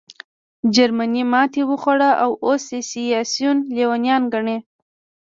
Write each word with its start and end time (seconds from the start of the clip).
جرمني 0.75 1.23
ماتې 1.31 1.61
وخوړه 1.69 2.11
او 2.23 2.31
اوس 2.45 2.63
یې 2.73 2.79
سیاسیون 2.91 3.57
لېونیان 3.75 4.23
ګڼې 4.33 4.57